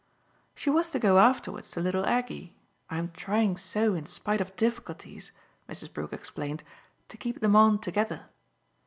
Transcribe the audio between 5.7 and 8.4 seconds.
Brook explained, "to keep them on together."